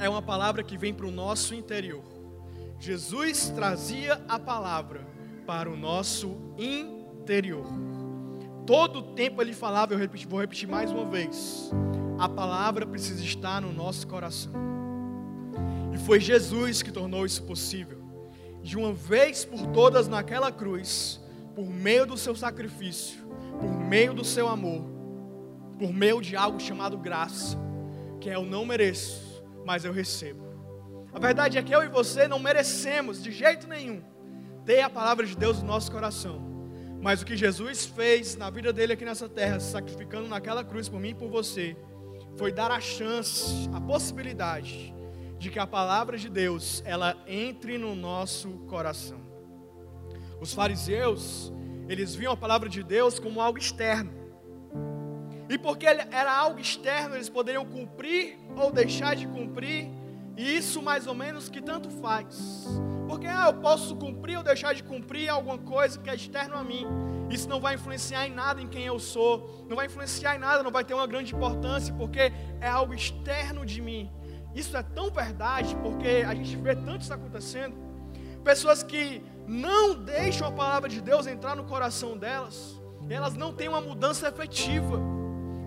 [0.00, 2.02] é uma palavra que vem para o nosso interior.
[2.80, 5.06] Jesus trazia a palavra
[5.46, 7.66] para o nosso interior.
[8.66, 11.70] Todo o tempo ele falava, eu vou repetir mais uma vez:
[12.18, 14.52] a palavra precisa estar no nosso coração.
[15.94, 18.04] E foi Jesus que tornou isso possível.
[18.60, 21.20] De uma vez por todas naquela cruz,
[21.54, 23.25] por meio do seu sacrifício,
[23.60, 24.84] por meio do seu amor,
[25.78, 27.58] por meio de algo chamado graça,
[28.20, 30.46] que eu não mereço, mas eu recebo.
[31.12, 34.02] A verdade é que eu e você não merecemos de jeito nenhum
[34.64, 36.44] ter a palavra de Deus no nosso coração.
[37.00, 40.98] Mas o que Jesus fez na vida dele aqui nessa terra, sacrificando naquela cruz por
[40.98, 41.76] mim e por você,
[42.36, 44.94] foi dar a chance, a possibilidade
[45.38, 49.20] de que a palavra de Deus ela entre no nosso coração.
[50.40, 51.52] Os fariseus,
[51.88, 54.12] eles viam a palavra de Deus como algo externo.
[55.48, 59.88] E porque era algo externo, eles poderiam cumprir ou deixar de cumprir,
[60.36, 62.66] e isso mais ou menos que tanto faz.
[63.08, 66.64] Porque ah, eu posso cumprir ou deixar de cumprir alguma coisa que é externo a
[66.64, 66.86] mim.
[67.30, 69.64] Isso não vai influenciar em nada em quem eu sou.
[69.68, 73.64] Não vai influenciar em nada, não vai ter uma grande importância, porque é algo externo
[73.64, 74.10] de mim.
[74.54, 77.76] Isso é tão verdade, porque a gente vê tanto isso acontecendo.
[78.42, 83.68] Pessoas que não deixam a palavra de Deus entrar no coração delas, elas não têm
[83.68, 85.00] uma mudança efetiva.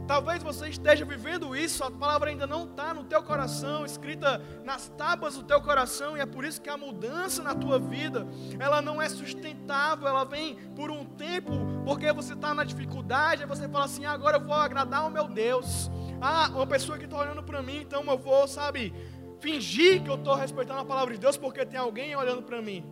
[0.09, 4.89] Talvez você esteja vivendo isso, a palavra ainda não está no teu coração, escrita nas
[4.89, 8.27] tábuas do teu coração, e é por isso que a mudança na tua vida,
[8.59, 11.51] ela não é sustentável, ela vem por um tempo,
[11.85, 15.27] porque você está na dificuldade, aí você fala assim, agora eu vou agradar o meu
[15.27, 15.91] Deus.
[16.19, 18.91] Ah, uma pessoa que está olhando para mim, então eu vou, sabe,
[19.39, 22.83] fingir que eu estou respeitando a palavra de Deus porque tem alguém olhando para mim.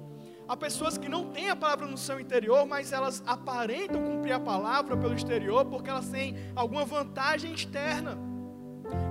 [0.47, 4.39] Há pessoas que não têm a palavra no seu interior, mas elas aparentam cumprir a
[4.39, 8.17] palavra pelo exterior porque elas têm alguma vantagem externa.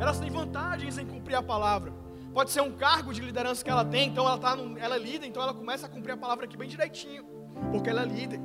[0.00, 1.92] Elas têm vantagens em cumprir a palavra.
[2.32, 4.98] Pode ser um cargo de liderança que ela tem, então ela, tá no, ela é
[4.98, 7.24] líder, então ela começa a cumprir a palavra aqui bem direitinho,
[7.70, 8.40] porque ela é líder.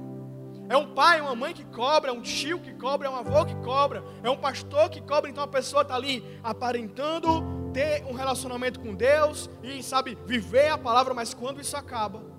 [0.68, 3.46] É um pai, uma mãe que cobra, é um tio que cobra, é um avô
[3.46, 8.14] que cobra, é um pastor que cobra, então a pessoa está ali aparentando ter um
[8.14, 12.31] relacionamento com Deus e sabe viver a palavra, mas quando isso acaba,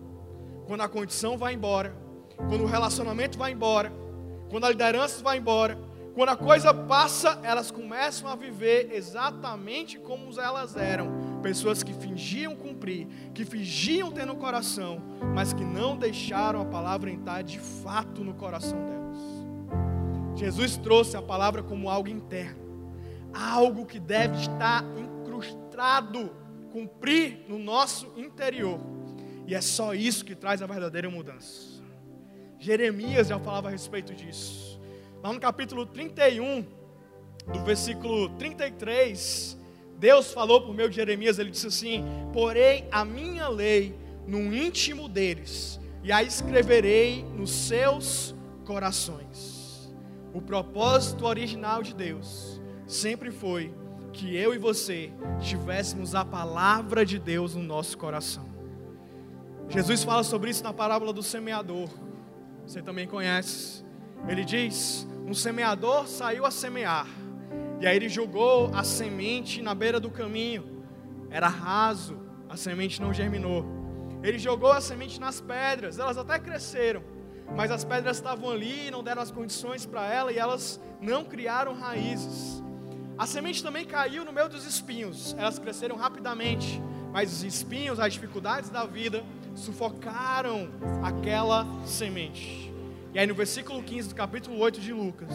[0.66, 1.94] quando a condição vai embora,
[2.36, 3.92] quando o relacionamento vai embora,
[4.48, 5.78] quando a liderança vai embora,
[6.14, 11.40] quando a coisa passa, elas começam a viver exatamente como elas eram.
[11.42, 15.00] Pessoas que fingiam cumprir, que fingiam ter no coração,
[15.34, 20.38] mas que não deixaram a palavra entrar de fato no coração delas.
[20.38, 22.92] Jesus trouxe a palavra como algo interno,
[23.32, 26.30] algo que deve estar incrustado,
[26.70, 28.78] cumprir no nosso interior
[29.46, 31.82] e é só isso que traz a verdadeira mudança.
[32.58, 34.80] Jeremias já falava a respeito disso.
[35.22, 36.64] Lá no capítulo 31,
[37.52, 39.58] do versículo 33,
[39.98, 45.08] Deus falou por meio de Jeremias, ele disse assim: Porei a minha lei no íntimo
[45.08, 49.92] deles, e a escreverei nos seus corações.
[50.32, 53.74] O propósito original de Deus sempre foi
[54.12, 58.51] que eu e você tivéssemos a palavra de Deus no nosso coração.
[59.72, 61.88] Jesus fala sobre isso na parábola do semeador.
[62.66, 63.82] Você também conhece.
[64.28, 67.06] Ele diz: Um semeador saiu a semear.
[67.80, 70.84] E aí ele jogou a semente na beira do caminho.
[71.30, 72.18] Era raso,
[72.50, 73.64] a semente não germinou.
[74.22, 77.02] Ele jogou a semente nas pedras, elas até cresceram,
[77.56, 81.72] mas as pedras estavam ali, não deram as condições para ela e elas não criaram
[81.72, 82.62] raízes.
[83.16, 88.12] A semente também caiu no meio dos espinhos, elas cresceram rapidamente, mas os espinhos, as
[88.12, 89.24] dificuldades da vida,
[89.54, 90.68] sufocaram
[91.02, 92.72] aquela semente.
[93.14, 95.30] E aí no versículo 15 do capítulo 8 de Lucas,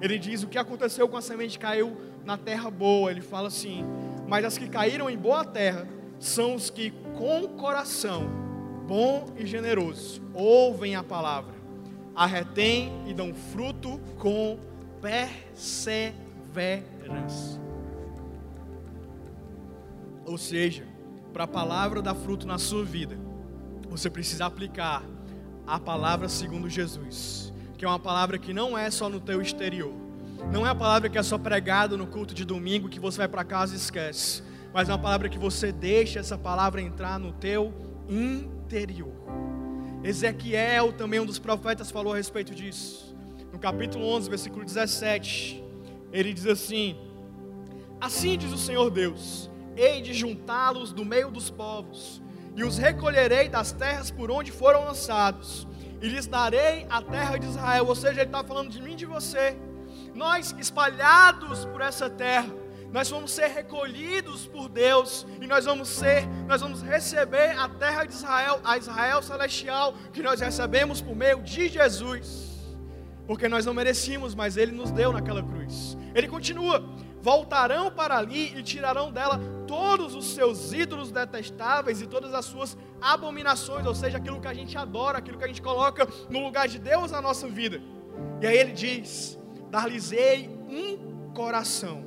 [0.00, 3.10] ele diz o que aconteceu com a semente caiu na terra boa.
[3.10, 3.84] Ele fala assim:
[4.26, 5.86] Mas as que caíram em boa terra
[6.18, 8.28] são os que com coração
[8.86, 11.54] bom e generoso ouvem a palavra,
[12.14, 12.28] a
[13.06, 14.58] e dão fruto com
[15.00, 17.60] perseverança.
[20.26, 20.86] Ou seja,
[21.32, 23.18] para a palavra dar fruto na sua vida,
[23.94, 25.04] você precisa aplicar
[25.64, 29.94] a palavra segundo Jesus, que é uma palavra que não é só no teu exterior,
[30.50, 33.28] não é a palavra que é só pregada no culto de domingo que você vai
[33.28, 34.42] para casa e esquece,
[34.72, 37.72] mas é uma palavra que você deixa essa palavra entrar no teu
[38.08, 39.14] interior.
[40.02, 43.14] Ezequiel, também um dos profetas, falou a respeito disso.
[43.52, 45.62] No capítulo 11, versículo 17,
[46.12, 46.96] ele diz assim:
[48.00, 52.20] Assim diz o Senhor Deus: Hei de juntá-los do meio dos povos,
[52.54, 55.66] e os recolherei das terras por onde foram lançados,
[56.00, 57.86] e lhes darei a terra de Israel.
[57.86, 59.56] Ou seja, ele está falando de mim e de você.
[60.14, 62.52] Nós espalhados por essa terra,
[62.92, 68.04] nós vamos ser recolhidos por Deus e nós vamos ser, nós vamos receber a terra
[68.04, 72.54] de Israel, a Israel celestial que nós recebemos por meio de Jesus.
[73.26, 75.96] Porque nós não merecíamos, mas ele nos deu naquela cruz.
[76.14, 76.84] Ele continua:
[77.24, 82.76] voltarão para ali e tirarão dela todos os seus ídolos detestáveis e todas as suas
[83.00, 86.68] abominações, ou seja, aquilo que a gente adora, aquilo que a gente coloca no lugar
[86.68, 87.80] de Deus na nossa vida.
[88.42, 89.38] E aí ele diz:
[89.70, 92.04] dar-lhes-ei um coração,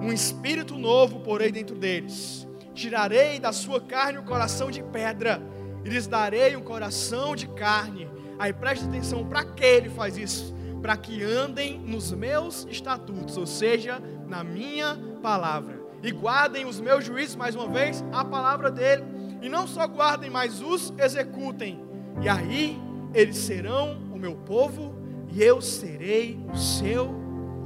[0.00, 2.48] um espírito novo porei dentro deles.
[2.72, 5.42] Tirarei da sua carne o coração de pedra,
[5.84, 8.08] e lhes darei um coração de carne.
[8.38, 10.54] Aí preste atenção, para que ele faz isso?
[10.80, 15.80] Para que andem nos meus estatutos, ou seja, na minha palavra.
[16.02, 19.02] E guardem os meus juízos, mais uma vez, a palavra dele.
[19.42, 21.80] E não só guardem, mas os executem.
[22.20, 22.80] E aí
[23.14, 24.94] eles serão o meu povo
[25.30, 27.14] e eu serei o seu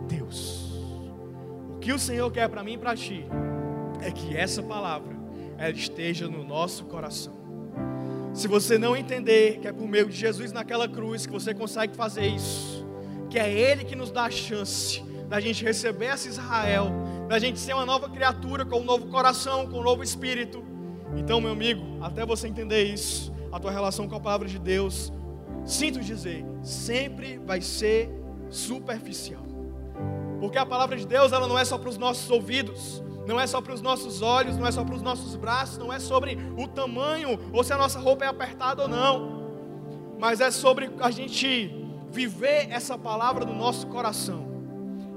[0.09, 0.71] Deus.
[1.75, 3.27] O que o Senhor quer para mim e para ti
[4.01, 5.17] é que essa palavra
[5.59, 7.35] ela esteja no nosso coração.
[8.35, 11.95] Se você não entender que é por meio de Jesus naquela cruz que você consegue
[11.95, 12.87] fazer isso,
[13.29, 15.03] que é Ele que nos dá a chance
[15.33, 16.93] da gente receber esse Israel,
[17.26, 20.62] da gente ser uma nova criatura com um novo coração, com um novo espírito.
[21.16, 25.11] Então, meu amigo, até você entender isso, a tua relação com a palavra de Deus
[25.64, 28.11] sinto dizer, sempre vai ser
[28.51, 29.43] superficial.
[30.39, 33.47] Porque a palavra de Deus, ela não é só para os nossos ouvidos, não é
[33.47, 36.37] só para os nossos olhos, não é só para os nossos braços, não é sobre
[36.59, 39.51] o tamanho ou se a nossa roupa é apertada ou não.
[40.18, 41.74] Mas é sobre a gente
[42.11, 44.51] viver essa palavra no nosso coração.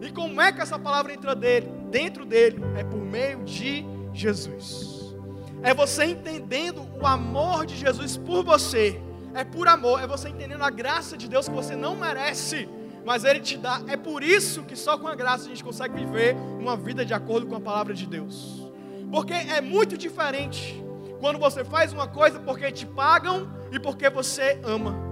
[0.02, 2.62] E como é que essa palavra entra dele, dentro dele?
[2.78, 5.16] É por meio de Jesus.
[5.64, 9.02] É você entendendo o amor de Jesus por você
[9.36, 12.70] é por amor, é você entendendo a graça de Deus que você não merece,
[13.06, 13.82] mas Ele te dá.
[13.86, 17.14] É por isso que só com a graça a gente consegue viver uma vida de
[17.14, 18.72] acordo com a palavra de Deus.
[19.12, 20.82] Porque é muito diferente
[21.20, 25.05] quando você faz uma coisa porque te pagam e porque você ama.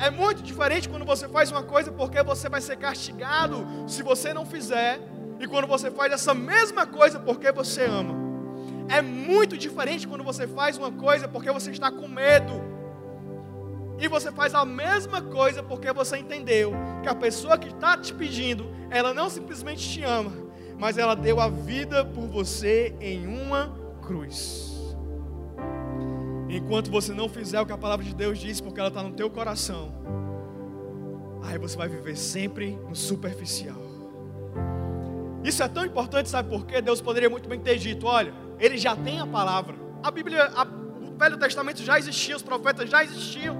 [0.00, 4.32] É muito diferente quando você faz uma coisa porque você vai ser castigado se você
[4.32, 4.98] não fizer,
[5.40, 8.14] e quando você faz essa mesma coisa porque você ama.
[8.88, 12.60] É muito diferente quando você faz uma coisa porque você está com medo
[13.98, 16.72] e você faz a mesma coisa porque você entendeu
[17.02, 20.32] que a pessoa que está te pedindo, ela não simplesmente te ama,
[20.78, 24.69] mas ela deu a vida por você em uma cruz.
[26.50, 29.12] Enquanto você não fizer o que a palavra de Deus diz, porque ela está no
[29.12, 29.92] teu coração,
[31.44, 33.80] aí você vai viver sempre no superficial.
[35.44, 36.82] Isso é tão importante, sabe por quê?
[36.82, 39.76] Deus poderia muito bem ter dito: olha, ele já tem a palavra.
[40.02, 43.56] A Bíblia, a, o Velho Testamento já existia, os profetas já existiam.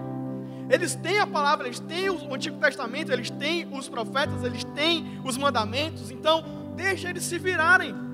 [0.68, 5.20] Eles têm a palavra, eles têm o Antigo Testamento, eles têm os profetas, eles têm
[5.24, 6.10] os mandamentos.
[6.10, 6.44] Então,
[6.76, 8.09] deixa eles se virarem.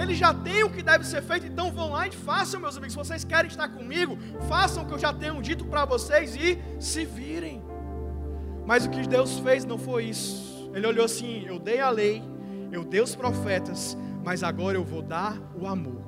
[0.00, 2.94] Eles já têm o que deve ser feito, então vão lá e façam, meus amigos.
[2.94, 4.16] Se vocês querem estar comigo,
[4.48, 7.62] façam o que eu já tenho dito para vocês e se virem.
[8.66, 10.70] Mas o que Deus fez não foi isso.
[10.74, 12.22] Ele olhou assim: eu dei a lei,
[12.72, 16.00] eu dei os profetas, mas agora eu vou dar o amor.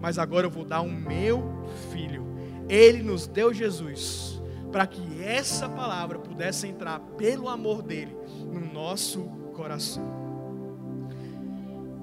[0.00, 2.26] Mas agora eu vou dar o meu filho.
[2.68, 8.16] Ele nos deu Jesus para que essa palavra pudesse entrar pelo amor dele
[8.52, 9.22] no nosso
[9.54, 10.27] coração.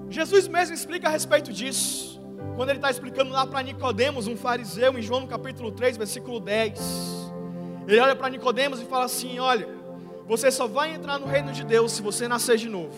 [0.10, 2.22] Jesus mesmo explica a respeito disso,
[2.56, 6.40] quando ele está explicando lá para Nicodemos, um fariseu, em João no capítulo 3, versículo
[6.40, 7.32] 10.
[7.88, 9.68] Ele olha para Nicodemos e fala assim: Olha,
[10.28, 12.96] você só vai entrar no reino de Deus se você nascer de novo.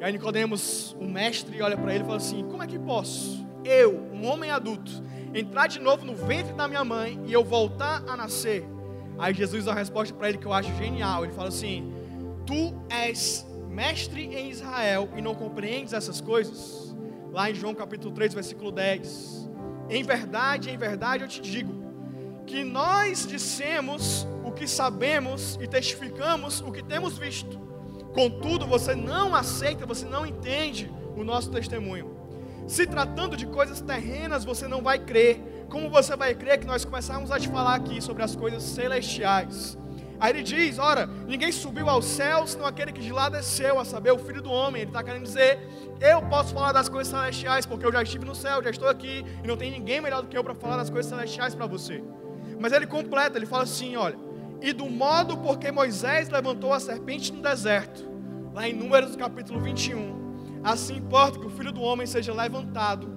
[0.00, 3.46] E aí Nicodemos, o mestre, olha para ele e fala assim: Como é que posso,
[3.64, 4.90] eu, um homem adulto,
[5.34, 8.64] entrar de novo no ventre da minha mãe e eu voltar a nascer?
[9.18, 11.24] Aí Jesus dá uma resposta para ele que eu acho genial.
[11.24, 11.92] Ele fala assim:
[12.46, 16.94] Tu és mestre em Israel e não compreendes essas coisas?
[17.32, 19.50] Lá em João capítulo 3, versículo 10.
[19.90, 21.82] Em verdade, em verdade eu te digo
[22.46, 27.58] que nós dissemos o que sabemos e testificamos o que temos visto.
[28.14, 32.14] Contudo, você não aceita, você não entende o nosso testemunho.
[32.68, 35.66] Se tratando de coisas terrenas, você não vai crer.
[35.68, 39.76] Como você vai crer que nós começarmos a te falar aqui sobre as coisas celestiais?
[40.20, 43.84] Aí ele diz: Ora, ninguém subiu aos céus, senão aquele que de lá desceu, a
[43.84, 44.82] saber, o filho do homem.
[44.82, 45.58] Ele está querendo dizer:
[46.00, 49.24] Eu posso falar das coisas celestiais, porque eu já estive no céu, já estou aqui,
[49.42, 52.02] e não tem ninguém melhor do que eu para falar das coisas celestiais para você.
[52.58, 54.16] Mas ele completa, ele fala assim: olha,
[54.60, 58.04] e do modo porque Moisés levantou a serpente no deserto,
[58.52, 63.12] lá em Números capítulo 21, assim importa que o filho do homem seja levantado,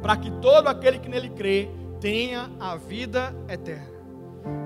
[0.00, 3.95] para que todo aquele que nele crê tenha a vida eterna.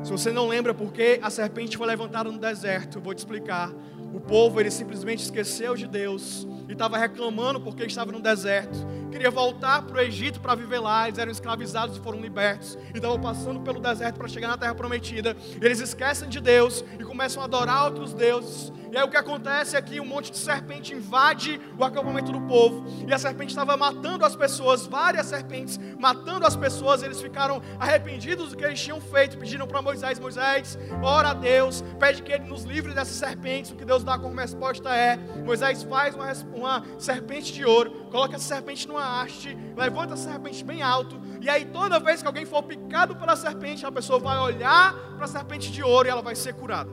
[0.03, 3.71] Se você não lembra porque a serpente foi levantada no deserto, eu vou te explicar.
[4.13, 8.79] O povo ele simplesmente esqueceu de Deus e estava reclamando porque estava no deserto.
[9.11, 11.09] Queria voltar para o Egito para viver lá.
[11.09, 12.79] Eles eram escravizados e foram libertos.
[12.95, 15.37] E estavam passando pelo deserto para chegar na terra prometida.
[15.61, 18.73] Eles esquecem de Deus e começam a adorar outros deuses.
[18.93, 22.41] E aí o que acontece é que um monte de serpente invade o acampamento do
[22.43, 22.85] povo.
[23.07, 27.03] E a serpente estava matando as pessoas, várias serpentes matando as pessoas.
[27.03, 29.39] Eles ficaram arrependidos do que eles tinham feito.
[29.39, 33.71] Pediram para Moisés: Moisés, ora a Deus, pede que ele nos livre dessas serpentes.
[33.71, 38.37] O que Deus dá como resposta é: Moisés faz uma, uma serpente de ouro, coloca
[38.37, 41.21] essa serpente numa haste, levanta a serpente bem alto.
[41.41, 45.25] E aí toda vez que alguém for picado pela serpente, a pessoa vai olhar para
[45.25, 46.91] a serpente de ouro e ela vai ser curada.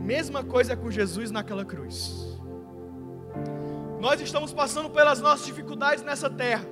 [0.00, 2.32] Mesma coisa com Jesus naquela cruz.
[4.00, 6.66] Nós estamos passando pelas nossas dificuldades nessa terra.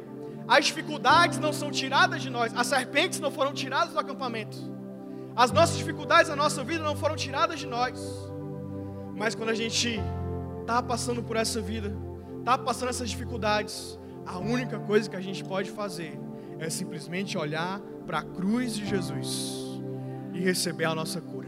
[0.49, 4.57] As dificuldades não são tiradas de nós, as serpentes não foram tiradas do acampamento.
[5.37, 8.01] As nossas dificuldades na nossa vida não foram tiradas de nós.
[9.15, 10.01] Mas quando a gente
[10.61, 11.97] está passando por essa vida,
[12.41, 16.19] está passando essas dificuldades, a única coisa que a gente pode fazer
[16.59, 19.81] é simplesmente olhar para a cruz de Jesus
[20.35, 21.41] e receber a nossa cura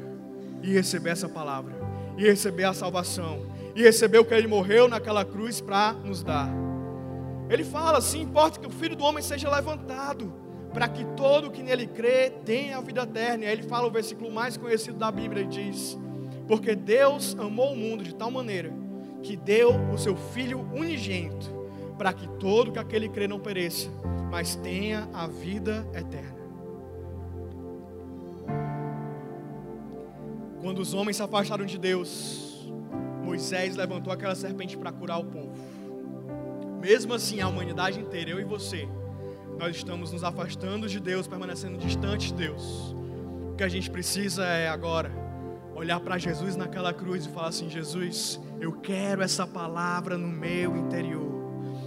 [0.62, 1.74] e receber essa palavra,
[2.16, 6.48] e receber a salvação, e receber o que ele morreu naquela cruz para nos dar.
[7.50, 10.32] Ele fala assim: importa que o filho do homem seja levantado,
[10.72, 13.44] para que todo que nele crê tenha a vida eterna.
[13.44, 15.98] E aí ele fala o versículo mais conhecido da Bíblia: e diz,
[16.46, 18.72] Porque Deus amou o mundo de tal maneira
[19.22, 21.50] que deu o seu Filho unigênito,
[21.96, 23.88] para que todo que aquele crê não pereça,
[24.30, 26.42] mas tenha a vida eterna.
[30.60, 32.70] Quando os homens se afastaram de Deus,
[33.24, 35.52] Moisés levantou aquela serpente para curar o povo.
[36.80, 38.88] Mesmo assim, a humanidade inteira, eu e você,
[39.58, 42.96] nós estamos nos afastando de Deus, permanecendo distantes de Deus.
[43.52, 45.21] O que a gente precisa é agora
[45.82, 50.76] olhar para Jesus naquela cruz e falar assim: Jesus, eu quero essa palavra no meu
[50.76, 51.32] interior.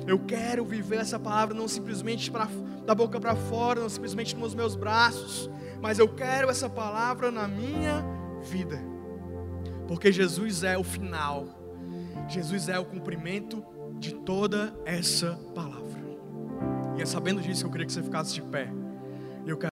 [0.06, 2.48] Eu quero viver essa palavra não simplesmente pra,
[2.86, 5.50] da boca para fora, não simplesmente nos meus braços,
[5.82, 8.06] mas eu quero essa palavra na minha
[8.44, 8.80] vida.
[9.88, 11.48] Porque Jesus é o final.
[12.28, 13.64] Jesus é o cumprimento
[13.98, 16.04] de toda essa palavra.
[16.98, 18.72] E é sabendo disso que eu queria que você ficasse de pé.
[19.46, 19.64] Eu quero